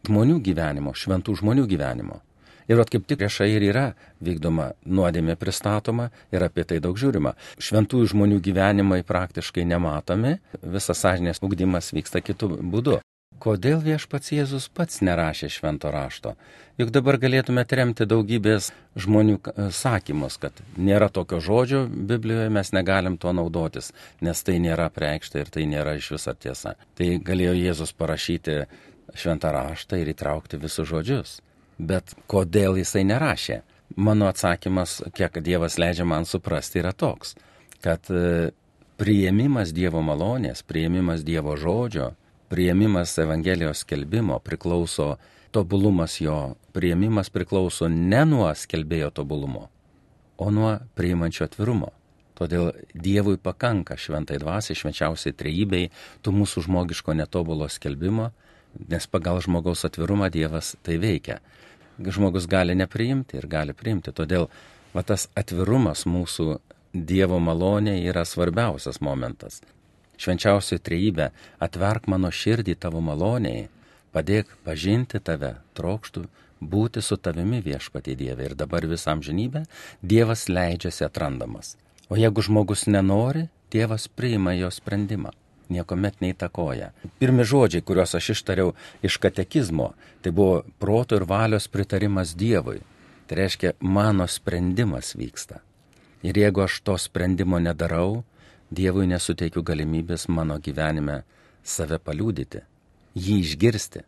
[0.07, 2.19] žmonių gyvenimo, šventų žmonių gyvenimo.
[2.71, 3.85] Ir at kaip tik viešai ir yra
[4.23, 7.35] vykdoma nuodėmė pristatoma ir apie tai daug žiūrima.
[7.59, 13.01] Šventųjų žmonių gyvenimai praktiškai nematomi, visas sąžinės ugdymas vyksta kitų būdų.
[13.43, 16.31] Kodėl viešpats Jėzus pats nerašė švento rašto?
[16.79, 19.39] Juk dabar galėtume remti daugybės žmonių
[19.75, 25.51] sakymus, kad nėra tokio žodžio Biblijoje, mes negalim to naudotis, nes tai nėra preikšta ir
[25.51, 26.77] tai nėra iš viso tiesa.
[26.95, 28.61] Tai galėjo Jėzus parašyti
[29.11, 31.41] šventą raštą ir įtraukti visus žodžius.
[31.77, 33.61] Bet kodėl jisai nerašė?
[33.95, 37.35] Mano atsakymas, kiek Dievas leidžia man suprasti, yra toks,
[37.83, 38.51] kad e,
[38.97, 42.13] priėmimas Dievo malonės, priėmimas Dievo žodžio,
[42.49, 45.17] priėmimas Evangelijos skelbimo priklauso,
[45.53, 49.67] tobulumas jo priėmimas priklauso ne nuo skelbėjo tobulumo,
[50.37, 51.91] o nuo priimančio atvirumo.
[52.33, 55.91] Todėl Dievui pakanka šventai dvasiai, švenčiausiai trejybei,
[56.25, 58.31] tų mūsų žmogiško netobulo skelbimo,
[58.89, 61.39] nes pagal žmogaus atvirumą Dievas tai veikia.
[61.99, 64.11] Žmogus gali nepriimti ir gali priimti.
[64.11, 64.47] Todėl
[64.93, 66.57] va, tas atvirumas mūsų
[66.93, 69.61] Dievo malonė yra svarbiausias momentas.
[70.21, 71.31] Švenčiausioji trejybė,
[71.61, 73.65] atverk mano širdį tavo maloniai,
[74.13, 76.27] padėk pažinti tave, trokštų
[76.61, 79.65] būti su tavimi viešpatie Dieve ir dabar visam žinybę
[80.01, 81.75] Dievas leidžiasi atrandamas.
[82.13, 85.33] O jeigu žmogus nenori, Dievas priima jo sprendimą
[85.73, 86.91] niekuomet neįtakoja.
[87.19, 88.73] Pirmi žodžiai, kuriuos aš ištariau
[89.05, 92.81] iš katekizmo, tai buvo proto ir valios pritarimas Dievui.
[93.27, 95.61] Tai reiškia, mano sprendimas vyksta.
[96.23, 98.23] Ir jeigu aš to sprendimo nedarau,
[98.73, 101.21] Dievui nesuteikiu galimybės mano gyvenime
[101.63, 102.63] save paliūdyti,
[103.13, 104.03] jį išgirsti.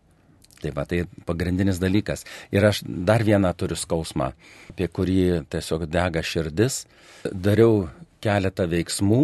[0.63, 2.23] Tai va, tai pagrindinis dalykas.
[2.55, 4.31] Ir aš dar vieną turiu skausmą,
[4.71, 6.85] apie kurį tiesiog dega širdis.
[7.27, 7.89] Dariau
[8.23, 9.21] keletą veiksmų,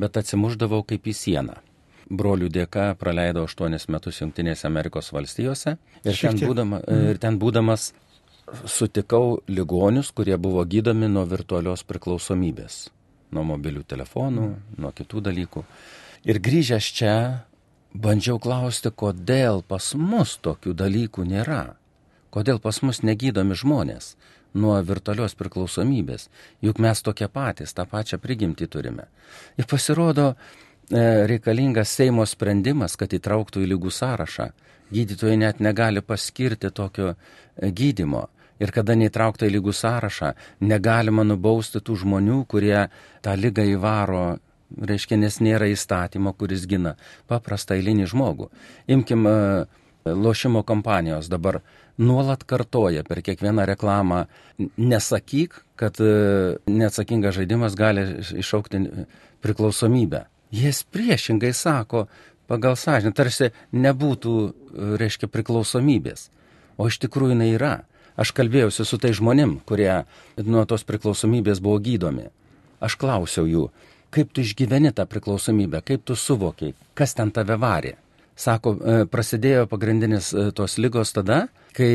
[0.00, 1.56] bet atsimuždavau kaip į sieną.
[2.10, 7.06] Brolių dėka praleidau 8 metus Junktinėse Amerikos valstijose ir ten, būdama, mm.
[7.12, 7.92] ir ten būdamas
[8.68, 12.88] sutikau ligonius, kurie buvo gydomi nuo virtualios priklausomybės,
[13.32, 14.82] nuo mobilių telefonų, mm.
[14.84, 15.64] nuo kitų dalykų.
[16.28, 17.14] Ir grįžęs čia,
[17.94, 21.64] bandžiau klausti, kodėl pas mus tokių dalykų nėra.
[22.34, 24.14] Kodėl pas mus negydomi žmonės
[24.54, 26.28] nuo virtualios priklausomybės,
[26.62, 29.08] juk mes tokie patys, tą pačią prigimtį turime.
[29.58, 30.34] Ir pasirodo,
[30.90, 34.50] reikalingas Seimo sprendimas, kad įtrauktų į lygų sąrašą.
[34.94, 38.28] Gydytojai net negali paskirti tokio e, gydimo.
[38.62, 42.86] Ir kada neįtraukta į lygų sąrašą, negalima nubausti tų žmonių, kurie
[43.24, 44.36] tą lygą įvaro,
[44.78, 46.94] reiškia, nes nėra įstatymo, kuris gina
[47.30, 48.50] paprastą eilinį žmogų.
[48.94, 49.34] Imkim e,
[50.04, 51.62] lošimo kompanijos dabar
[51.98, 54.24] nuolat kartoja per kiekvieną reklamą,
[54.76, 55.98] nesakyk, kad
[56.70, 58.04] neatsakingas žaidimas gali
[58.42, 58.82] iššaukti
[59.42, 60.24] priklausomybę.
[60.54, 62.04] Jis priešingai sako,
[62.50, 64.34] pagal sąžinę, tarsi nebūtų,
[65.00, 66.28] reiškia, priklausomybės.
[66.78, 67.74] O iš tikrųjų jinai yra.
[68.14, 70.04] Aš kalbėjausi su tai žmonėm, kurie
[70.38, 72.28] nuo tos priklausomybės buvo gydomi.
[72.84, 73.64] Aš klausiau jų,
[74.14, 77.96] kaip tu išgyveni tą priklausomybę, kaip tu suvokiai, kas ten tave varė.
[78.38, 81.90] Sako, e, prasidėjo pagrindinis e, tos lygos tada, kai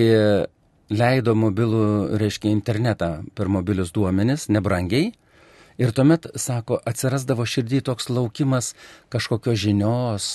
[0.89, 5.13] leido mobilų, reiškia, internetą per mobilius duomenis, nebrangiai,
[5.79, 8.73] Ir tuomet, sako, atsirasdavo širdį toks laukimas
[9.13, 10.29] kažkokios žinios,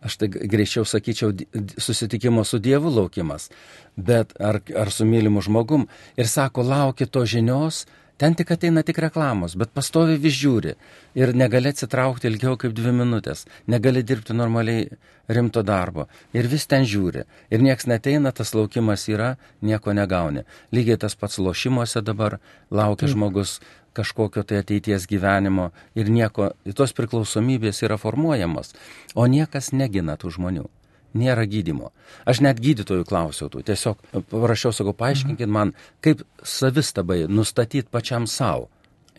[0.00, 1.34] aš tai greičiau sakyčiau,
[1.76, 3.50] susitikimo su Dievu laukimas,
[3.96, 5.84] bet ar, ar su mylimu žmogum.
[6.16, 7.84] Ir sako, lauki to žinios
[8.20, 10.74] Ten tik ateina tik reklamos, bet pastovi vis žiūri
[11.16, 14.90] ir negali atsitraukti ilgiau kaip dvi minutės, negali dirbti normaliai
[15.32, 16.04] rimto darbo
[16.36, 17.24] ir vis ten žiūri.
[17.48, 19.30] Ir nieks neteina, tas laukimas yra,
[19.64, 20.44] nieko negauni.
[20.68, 22.36] Lygiai tas pats lošimuose dabar
[22.68, 23.14] laukia mm.
[23.14, 23.56] žmogus
[23.96, 28.74] kažkokio tai ateities gyvenimo ir nieko, tos priklausomybės yra formuojamos,
[29.14, 30.68] o niekas negina tų žmonių
[31.14, 31.90] nėra gydimo.
[32.28, 35.74] Aš net gydytojų klausiau tų, tiesiog parašiau, sakau, paaiškinkit man,
[36.04, 38.68] kaip savistabai nustatyti pačiam savo.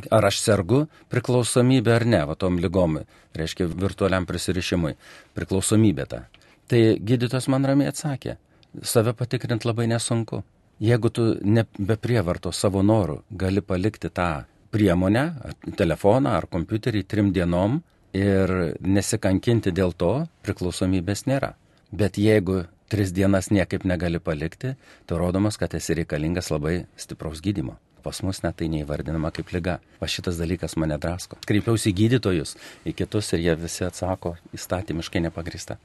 [0.09, 3.01] Ar aš sergu priklausomybė ar ne, va tom lygom,
[3.37, 4.95] reiškia virtualiam prisirišimui,
[5.37, 6.23] priklausomybė ta.
[6.71, 8.37] Tai gydytojas man ramiai atsakė,
[8.81, 10.41] save patikrinti labai nesunku.
[10.81, 15.25] Jeigu tu ne be prievarto savo norų gali palikti tą priemonę,
[15.77, 17.81] telefoną ar kompiuterį trim dienom
[18.17, 20.13] ir nesikankinti dėl to,
[20.45, 21.53] priklausomybės nėra.
[21.91, 24.75] Bet jeigu tris dienas niekaip negali palikti,
[25.07, 27.77] tai rodomas, kad esi reikalingas labai stipraus gydimo.
[28.01, 29.77] Pas mus net tai neįvardinama kaip lyga.
[30.01, 31.37] Va šitas dalykas mane drasko.
[31.47, 32.55] Kreipiausi į gydytojus,
[32.87, 35.77] į kitus ir jie visi atsako įstatymiškai nepagrista.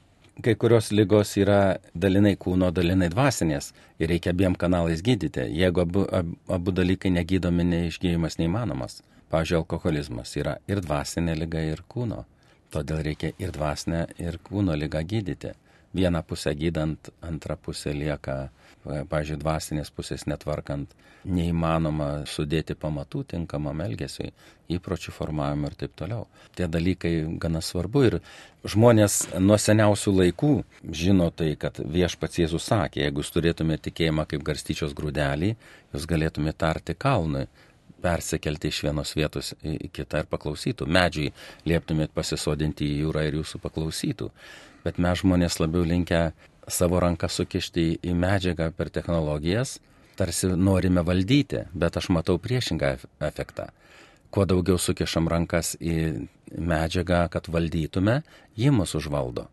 [0.43, 5.47] Kai kurios lygos yra dalinai kūno, dalinai dvasinės ir reikia abiem kanalais gydyti.
[5.57, 9.01] Jeigu abu, abu, abu dalykai negydomi, neišgyjimas neįmanomas.
[9.33, 12.21] Pavyzdžiui, alkoholizmas yra ir dvasinė lyga, ir kūno.
[12.71, 15.55] Todėl reikia ir dvasinę, ir kūno lygą gydyti
[15.95, 18.47] vieną pusę gydant, antrą pusę lieka,
[18.87, 20.93] pažiūrėjau, dvasinės pusės netvarkant,
[21.27, 24.31] neįmanoma sudėti pamatų tinkamam elgesiui,
[24.71, 26.27] įpročių formavimui ir taip toliau.
[26.55, 28.17] Tie dalykai gana svarbu ir
[28.67, 30.51] žmonės nuo seniausių laikų
[30.91, 35.53] žino tai, kad viešpats Jėzus sakė, jeigu jūs turėtumėte tikėjimą kaip garstyčios grūdelį,
[35.95, 37.47] jūs galėtumėte tarti kalnui
[38.01, 40.87] persikelti iš vienos vietos į kitą ir paklausytų.
[40.87, 41.33] Medžiai
[41.67, 44.31] lieptumėt pasisodinti į jūrą ir jūsų paklausytų
[44.87, 46.31] bet mes žmonės labiau linkę
[46.71, 49.77] savo ranką sukišti į medžiagą per technologijas,
[50.19, 52.95] tarsi norime valdyti, bet aš matau priešingą
[53.27, 53.69] efektą.
[54.31, 58.21] Kuo daugiau sukišam rankas į medžiagą, kad valdytume,
[58.59, 59.47] ji mus užvaldo.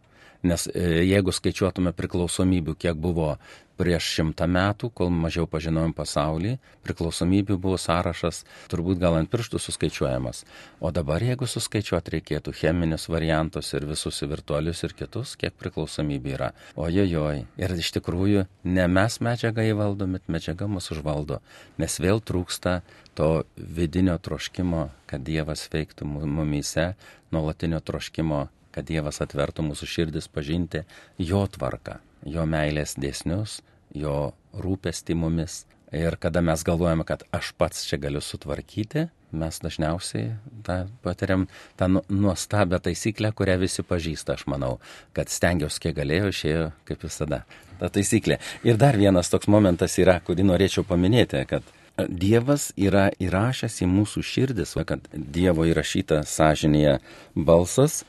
[0.45, 3.35] Nes e, jeigu skaičiuotume priklausomybių, kiek buvo
[3.81, 6.55] prieš šimtą metų, kol mažiau pažinojom pasaulį,
[6.87, 10.45] priklausomybių buvo sąrašas turbūt gal ant pirštų suskaičiuojamas.
[10.85, 16.51] O dabar, jeigu suskaičiuoti reikėtų cheminius variantus ir visus virtualius ir kitus, kiek priklausomybių yra.
[16.77, 17.45] Ojojoj.
[17.59, 21.41] Ir iš tikrųjų ne mes medžiagą įvaldom, bet medžiaga mus užvaldo.
[21.81, 22.83] Nes vėl trūksta
[23.19, 26.93] to vidinio troškimo, kad Dievas veiktų mumyse,
[27.35, 30.85] nuolatinio troškimo kad Dievas atvertų mūsų širdis pažinti
[31.19, 33.61] jo tvarką, jo meilės dėsnius,
[33.95, 35.63] jo rūpestį mumis.
[35.95, 40.33] Ir kada mes galvojame, kad aš pats čia galiu sutvarkyti, mes dažniausiai
[40.67, 41.47] tą patiriam
[41.79, 44.79] tą nu, nuostabią taisyklę, kurią visi pažįsta, aš manau,
[45.15, 47.45] kad stengiausi kiek galėjau, išėjo kaip visada.
[47.79, 48.39] Ta taisyklė.
[48.67, 54.23] Ir dar vienas toks momentas yra, kurį norėčiau paminėti, kad Dievas yra įrašęs į mūsų
[54.27, 56.97] širdis, kad Dievo įrašyta sąžinėje
[57.39, 58.03] balsas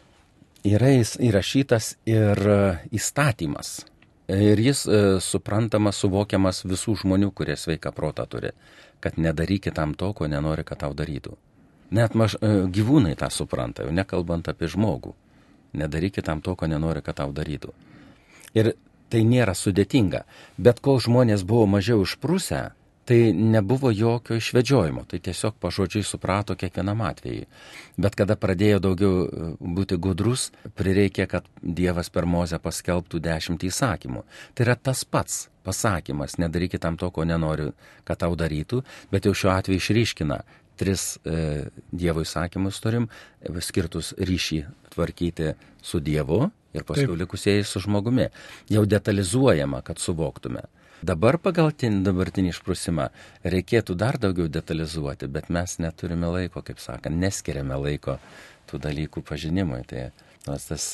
[0.66, 2.58] yra įrašytas ir e,
[2.96, 3.86] įstatymas.
[4.32, 8.52] Ir jis e, suprantamas, suvokiamas visų žmonių, kurie sveiką protą turi,
[9.00, 11.36] kad nedarykit tam to, ko nenori, kad tau darytų.
[11.94, 15.14] Net maž, e, gyvūnai tą supranta, jau nekalbant apie žmogų.
[15.78, 17.74] Nedarykit tam to, ko nenori, kad tau darytų.
[18.58, 18.74] Ir
[19.12, 20.24] tai nėra sudėtinga.
[20.58, 22.72] Bet kol žmonės buvo mažiau išprusę,
[23.06, 27.46] tai nebuvo jokio išvedžiojimo, tai tiesiog pažodžiai suprato kiekvienam atvejui.
[28.02, 34.26] Bet kada pradėjo daugiau e, būti gudrus, prireikė, kad Dievas per mozę paskelbtų dešimt įsakymų.
[34.58, 37.72] Tai yra tas pats pasakymas, nedarykit tam to, ko nenoriu,
[38.06, 38.82] kad tau darytų,
[39.14, 40.42] bet jau šiuo atveju išryškina
[40.76, 43.08] tris e, Dievo įsakymus turim,
[43.64, 44.64] skirtus ryšį
[44.96, 45.54] tvarkyti
[45.86, 48.28] su Dievu ir paskui likusieji su žmogumi.
[48.74, 50.66] Jau detalizuojama, kad suvoktume.
[51.06, 53.10] Dabar pagal dabartinį išprusimą
[53.44, 58.16] reikėtų dar daugiau detalizuoti, bet mes neturime laiko, kaip sakant, neskiriame laiko
[58.66, 59.84] tų dalykų pažinimui.
[59.86, 60.10] Tai
[60.48, 60.86] nors tas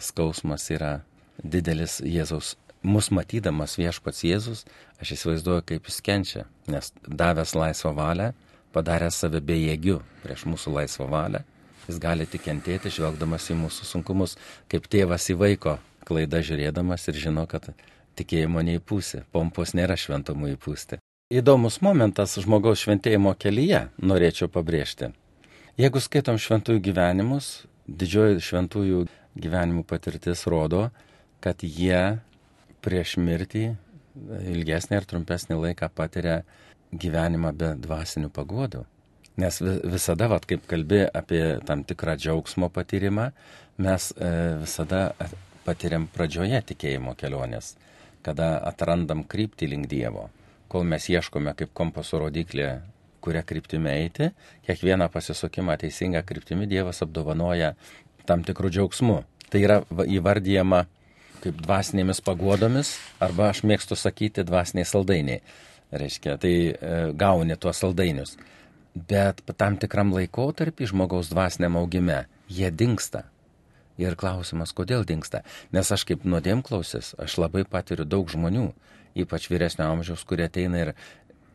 [0.00, 1.02] skausmas yra
[1.42, 2.54] didelis Jėzaus.
[2.82, 4.64] Mus matydamas viešpats Jėzus,
[5.02, 8.30] aš įsivaizduoju, kaip jis kenčia, nes davęs laisvą valią,
[8.72, 11.44] padaręs save bejėgiu prieš mūsų laisvą valią,
[11.84, 14.38] jis gali tik kentėti, žvelgdamas į mūsų sunkumus,
[14.72, 15.76] kaip tėvas į vaiko
[16.08, 17.68] klaidą žiūrėdamas ir žino, kad
[18.20, 21.00] tikėjimo neįpūsi, pompos nėra šventumų įpūsti.
[21.30, 25.12] Įdomus momentas žmogaus šventėjimo kelyje, norėčiau pabrėžti.
[25.78, 27.50] Jeigu skaitom šventųjų gyvenimus,
[27.86, 29.04] didžioji šventųjų
[29.40, 30.88] gyvenimų patirtis rodo,
[31.40, 32.18] kad jie
[32.82, 33.68] prieš mirtį
[34.50, 36.40] ilgesnį ir trumpesnį laiką patiria
[36.90, 38.82] gyvenimą be dvasinių pagodų.
[39.40, 43.30] Nes visada, vat, kaip kalbė apie tam tikrą džiaugsmo patyrimą,
[43.80, 45.12] mes e, visada
[45.64, 47.76] patiriam pradžioje tikėjimo kelionės
[48.26, 50.28] kada atrandam kryptį link Dievo,
[50.68, 52.80] kol mes ieškome kaip kompaso rodiklė
[53.20, 54.30] kuria kryptimi eiti,
[54.66, 57.74] kiekvieną pasisukimą teisingą kryptimi Dievas apdovanoja
[58.28, 59.18] tam tikrų džiaugsmų.
[59.50, 60.84] Tai yra įvardyjama
[61.40, 65.40] kaip dvasinėmis paguodomis, arba aš mėgstu sakyti dvasiniai saldainiai.
[65.90, 66.74] Reiškia, tai e,
[67.18, 68.36] gauni tuos saldainius.
[68.94, 73.24] Bet tam tikram laikotarpį žmogaus dvasiniam augime jie dinksta.
[74.00, 75.42] Ir klausimas, kodėl dinksta?
[75.76, 78.70] Nes aš kaip nuodėmklausis, aš labai patiriu daug žmonių,
[79.20, 80.92] ypač vyresnio amžiaus, kurie ateina ir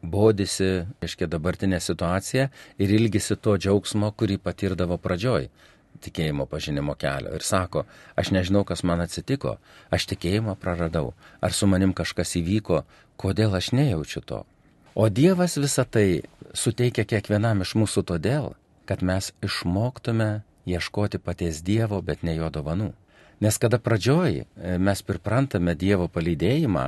[0.06, 5.50] bodisi, reiškia, dabartinę situaciją ir ilgisi to džiaugsmo, kurį patirdavo pradžioj
[6.06, 7.34] tikėjimo pažinimo kelio.
[7.36, 7.86] Ir sako,
[8.20, 9.58] aš nežinau, kas man atsitiko,
[9.96, 12.84] aš tikėjimą praradau, ar su manim kažkas įvyko,
[13.22, 14.44] kodėl aš nejaučiu to.
[14.96, 16.24] O Dievas visą tai
[16.56, 18.54] suteikia kiekvienam iš mūsų todėl,
[18.88, 22.92] kad mes išmoktume ieškoti paties Dievo, bet ne jo dovanų.
[23.44, 24.46] Nes kada pradžioj e,
[24.80, 26.88] mes priprantame Dievo palydėjimą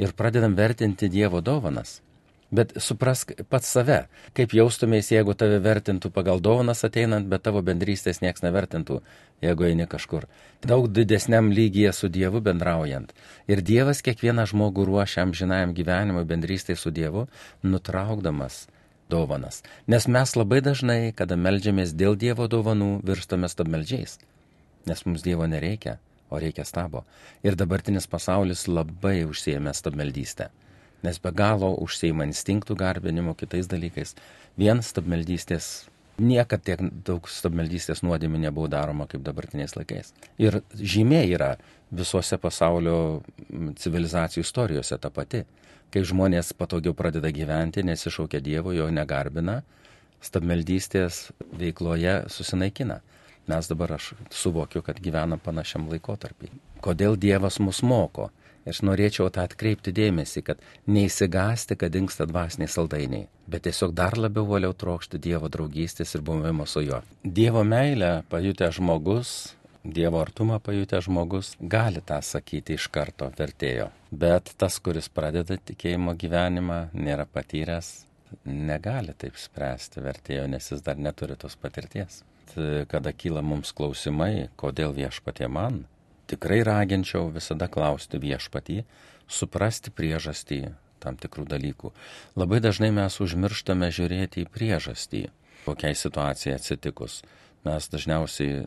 [0.00, 2.00] ir pradedam vertinti Dievo dovanas.
[2.48, 8.22] Bet suprask pats save, kaip jaustumės, jeigu tave vertintų pagal dovanas ateinant, bet tavo bendrystės
[8.24, 9.02] nieks nevertintų,
[9.44, 10.24] jeigu eini kažkur.
[10.64, 13.12] Daug didesniam lygyje su Dievu bendraujant.
[13.52, 17.26] Ir Dievas kiekvieną žmogų ruošia amžinajam gyvenimui bendrystėj su Dievu,
[17.60, 18.64] nutraukdamas
[19.10, 19.62] dovanas.
[19.86, 24.18] Nes mes labai dažnai, kada melžiamės dėl Dievo dovanų, virstame stabmeldžiais.
[24.88, 25.98] Nes mums Dievo nereikia,
[26.30, 27.04] o reikia stabo.
[27.42, 30.50] Ir dabartinis pasaulis labai užsiemė stabmeldystę.
[31.02, 34.16] Nes be galo užsieima instinktų garbinimu, kitais dalykais.
[34.58, 40.10] Vien stabmeldystės niekad tiek daug stabmeldystės nuodėmė nebuvo daroma kaip dabartiniais laikais.
[40.42, 41.52] Ir žymė yra
[41.94, 43.22] visuose pasaulio
[43.78, 45.44] civilizacijų istorijose ta pati
[45.94, 49.62] kai žmonės patogiau pradeda gyventi, nesišaukia Dievo, jo negarbina,
[50.24, 53.00] stabmeldystės veikloje susinaikina.
[53.48, 56.50] Mes dabar aš suvokiu, kad gyvenam panašiam laikotarpį.
[56.84, 58.28] Kodėl Dievas mus moko?
[58.68, 60.58] Aš norėčiau tą atkreipti dėmesį, kad
[60.92, 66.66] neįsigasti, kad dinksta dvasiniai saldainiai, bet tiesiog dar labiau valiau trokšti Dievo draugystės ir buvimo
[66.68, 67.00] su juo.
[67.24, 69.54] Dievo meilę pajutę žmogus
[69.88, 73.86] Dievo artumą pajutęs žmogus gali tą sakyti iš karto vertėjo.
[74.12, 77.88] Bet tas, kuris pradeda tikėjimo gyvenimą, nėra patyręs,
[78.44, 82.20] negali taip spręsti vertėjo, nes jis dar neturi tos patirties.
[82.92, 85.86] Kada kyla mums klausimai, kodėl viešpatie man,
[86.28, 88.82] tikrai raginčiau visada klausti viešpatį,
[89.24, 90.60] suprasti priežastį
[91.00, 91.94] tam tikrų dalykų.
[92.36, 95.22] Labai dažnai mes užmirštame žiūrėti į priežastį,
[95.64, 97.22] kokiai situacijai atsitikus.
[97.64, 98.66] Mes dažniausiai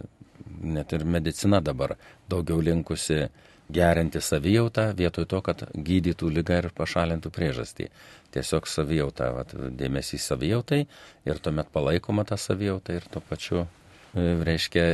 [0.61, 1.95] net ir medicina dabar
[2.29, 3.25] daugiau linkusi
[3.71, 7.87] gerinti savijautą vietoj to, kad gydytų lygą ir pašalintų priežastį.
[8.35, 10.85] Tiesiog savijauta, vat, dėmesys savijautai
[11.27, 13.65] ir tuomet palaikoma ta savijauta ir tuo pačiu,
[14.13, 14.85] e, reiškia,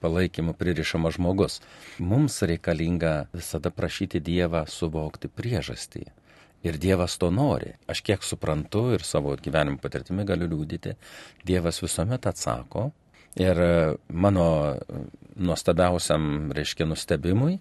[0.00, 1.60] palaikymu pririšama žmogus.
[1.98, 6.04] Mums reikalinga visada prašyti Dievą suvokti priežastį.
[6.66, 7.74] Ir Dievas to nori.
[7.86, 10.94] Aš kiek suprantu ir savo gyvenimo patirtimi galiu liūdyti,
[11.46, 12.90] Dievas visuomet atsako
[13.36, 14.46] Ir e, mano
[15.36, 17.58] nuostabiausiam, reiškia, nustebimui,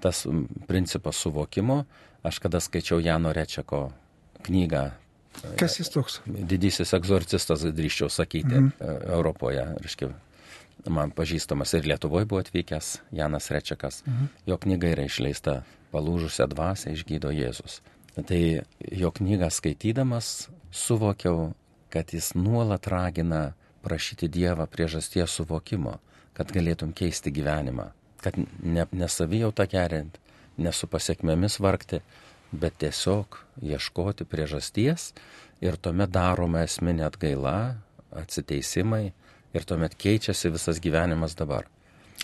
[0.00, 0.24] tas
[0.66, 1.84] principas suvokimo,
[2.26, 3.90] aš kada skaičiau Jano Rečeko
[4.46, 4.88] knygą.
[5.44, 6.20] E, Kas jis toks?
[6.26, 8.72] Didysis egzorcistas, drįščiau sakyti, mm.
[9.14, 10.10] Europoje, reiškia,
[10.88, 14.02] man pažįstamas ir Lietuvoje buvo atvykęs Janas Rečekas.
[14.06, 14.32] Mhm.
[14.46, 17.80] Jo knyga yra išleista Palūžusią dvasę išgydo Jėzus.
[18.14, 18.42] Tai
[18.80, 21.52] jo knygą skaitydamas suvokiau,
[21.90, 23.52] kad jis nuolat ragina
[23.84, 25.98] prašyti Dievą priežasties suvokimo,
[26.36, 27.90] kad galėtum keisti gyvenimą,
[28.24, 30.18] kad ne, ne savijautą gerint,
[30.60, 32.02] ne su pasiekmėmis vargti,
[32.52, 35.10] bet tiesiog ieškoti priežasties
[35.62, 37.58] ir tuomet daroma esminė atgaila,
[38.16, 39.04] atsiteisimai
[39.54, 41.68] ir tuomet keičiasi visas gyvenimas dabar.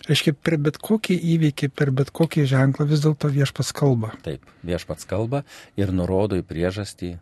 [0.04, 4.12] Reiškia, per bet kokį įvykį, per bet kokį ženklą vis dėlto viešpats kalba.
[4.26, 5.42] Taip, viešpats kalba
[5.80, 7.14] ir nurodo į priežastį,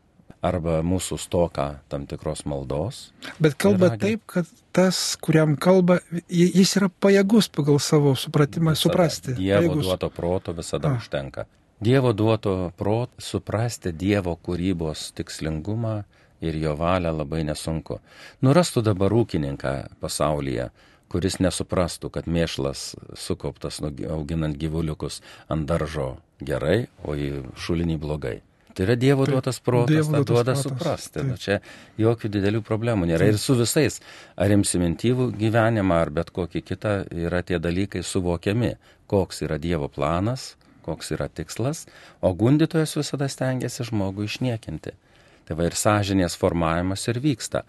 [0.44, 3.08] arba mūsų stoką tam tikros maldos.
[3.42, 4.00] Bet kalba ragin...
[4.04, 8.82] taip, kad tas, kuriam kalba, jis yra pajėgus pagal savo supratimą visada.
[8.84, 9.36] suprasti.
[9.38, 9.84] Dievo pajėgus.
[9.88, 11.00] duoto proto visada A.
[11.00, 11.46] užtenka.
[11.84, 16.02] Dievo duoto proto suprasti Dievo kūrybos tikslingumą
[16.44, 18.00] ir jo valią labai nesunku.
[18.44, 20.70] Nurastų dabar ūkininką pasaulyje,
[21.08, 28.40] kuris nesuprastų, kad mėšlas sukauptas auginant gyvuliukus ant daržo gerai, o į šulinį blogai.
[28.74, 31.22] Tai yra Dievo duotas protas, dievo tą duoda suprasti.
[31.22, 31.60] Nu, čia
[32.00, 33.28] jokių didelių problemų nėra.
[33.30, 34.00] Ir su visais,
[34.34, 38.72] ar imsimintyvų gyvenimą, ar bet kokį kitą, yra tie dalykai suvokiami,
[39.10, 41.84] koks yra Dievo planas, koks yra tikslas,
[42.20, 44.94] o gundytojas visada stengiasi žmogų išniekinti.
[45.46, 47.62] Tai va ir sąžinės formavimas ir vyksta.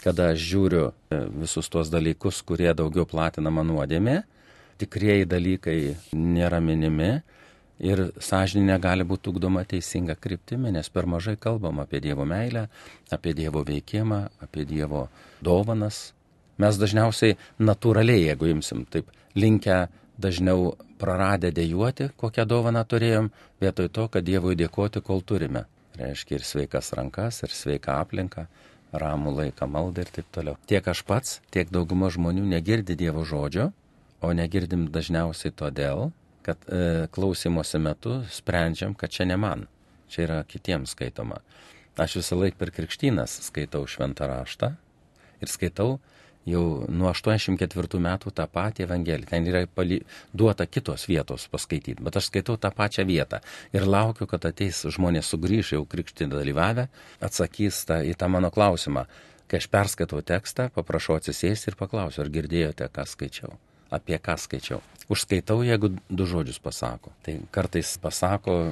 [0.00, 4.22] Kada aš žiūriu e, visus tuos dalykus, kurie daugiau platinama nuodėmė,
[4.80, 5.78] tikrieji dalykai
[6.16, 7.18] nėra minimi,
[7.80, 12.68] ir sąžininė gali būti ugdoma teisinga kryptimi, nes per mažai kalbam apie Dievo meilę,
[13.10, 15.08] apie Dievo veikimą, apie Dievo
[15.40, 16.12] dovanas.
[16.60, 19.86] Mes dažniausiai natūraliai, jeigu imsim, taip linkę
[20.20, 23.30] dažniau praradę dėjuoti, kokią dovaną turėjom,
[23.62, 25.64] vietoj to, kad Dievui dėkoti, kol turime.
[25.96, 28.46] Reiškia ir sveikas rankas, ir sveiką aplinką,
[28.92, 30.58] ramų laiką maldą ir taip toliau.
[30.68, 33.70] Tiek aš pats, tiek dauguma žmonių negirdi Dievo žodžio,
[34.20, 36.10] o negirdim dažniausiai todėl,
[36.42, 39.66] kad e, klausimosi metu sprendžiam, kad čia ne man,
[40.08, 41.40] čia yra kitiems skaitoma.
[42.00, 44.72] Aš visą laiką per krikštynas skaitau šventą raštą
[45.42, 45.98] ir skaitau
[46.48, 49.28] jau nuo 84 metų tą patį Evangeliją.
[49.28, 50.00] Ten yra pali...
[50.32, 53.42] duota kitos vietos paskaityti, bet aš skaitau tą pačią vietą
[53.76, 56.88] ir laukiu, kad ateis žmonės sugrįž jau krikštį dalyvavę,
[57.20, 59.04] atsakys tą, į tą mano klausimą.
[59.50, 63.58] Kai aš perskaitau tekstą, paprašau atsisėsti ir paklausiu, ar girdėjote, ką skaičiau
[63.90, 64.80] apie ką skaičiau.
[65.10, 67.10] Užskaitau, jeigu du žodžius pasako.
[67.26, 68.70] Tai kartais pasako,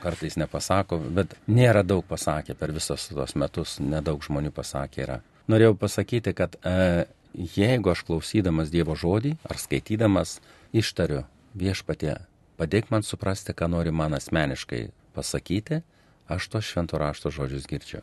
[0.00, 5.74] kartais nepasako, bet nėra daug pasakę per visus tos metus, nedaug žmonių pasakė yra norėjau
[5.78, 7.04] pasakyti, kad e,
[7.34, 10.38] jeigu aš klausydamas Dievo žodį ar skaitydamas
[10.74, 11.24] ištariu
[11.58, 12.16] viešpatie,
[12.58, 15.82] padėk man suprasti, ką nori man asmeniškai pasakyti,
[16.28, 18.02] aš to švento rašto žodžius girdžiu.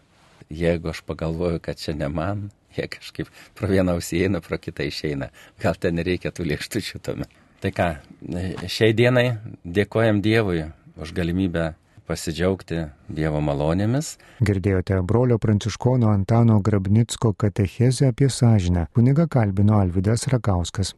[0.51, 4.87] Jeigu aš pagalvoju, kad čia ne man, jie kažkaip pro vieną ausį eina, pro kitą
[4.87, 5.31] išeina,
[5.63, 7.27] gal ten nereikia tų lėkštučių tame.
[7.61, 7.87] Tai ką,
[8.65, 9.27] šiai dienai
[9.63, 10.65] dėkojam Dievui
[10.97, 11.71] už galimybę
[12.09, 14.15] pasidžiaugti Dievo malonėmis.
[14.43, 18.87] Girdėjote brolio pranciškono Antano Grabnicko katechezę apie sąžinę.
[18.95, 20.95] Kuniga kalbino Alvidas Rakauskas.